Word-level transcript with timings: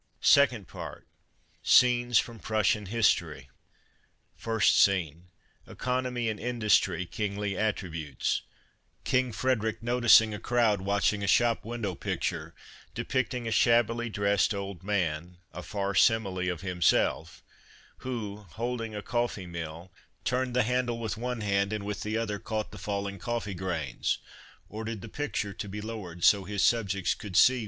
second 0.23 0.67
part. 0.67 1.05
Scenes 1.61 2.17
from 2.17 2.39
Prussian 2.39 2.87
History. 2.87 3.51
1st 4.41 4.71
Scene.— 4.79 5.27
Economy 5.67 6.27
and 6.27 6.39
Industry 6.39 7.05
kingly 7.05 7.55
attributes: 7.55 8.41
King 9.03 9.31
Frederic 9.31 9.83
noticing 9.83 10.33
a 10.33 10.39
crowd 10.39 10.81
watching 10.81 11.21
a 11.23 11.27
shop 11.27 11.63
window 11.63 11.93
picture, 11.93 12.55
depicting 12.95 13.47
a 13.47 13.51
shabbily 13.51 14.09
dressed 14.09 14.55
old 14.55 14.81
man. 14.83 15.37
a 15.53 15.61
far 15.61 15.93
simile 15.93 16.49
of 16.51 16.61
himself, 16.61 17.43
who, 17.97 18.37
holding 18.53 18.95
a 18.95 19.03
coffee 19.03 19.45
mill, 19.45 19.91
turned 20.23 20.55
the 20.55 20.63
handle 20.63 20.97
with 20.97 21.15
one 21.15 21.41
hand 21.41 21.71
and 21.71 21.85
with 21.85 22.01
the 22.01 22.17
other 22.17 22.39
caught 22.39 22.71
the 22.71 22.79
falling 22.79 23.19
coffee 23.19 23.53
grains, 23.53 24.17
ordered 24.67 25.01
the 25.01 25.07
picture 25.09 25.53
to 25.53 25.69
be 25.69 25.79
lowered 25.79 26.23
so 26.23 26.43
his 26.43 26.63
subjects 26.63 27.13
could 27.13 27.37
see. 27.37 27.59